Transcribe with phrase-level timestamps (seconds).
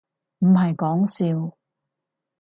[0.39, 1.55] 唔係講笑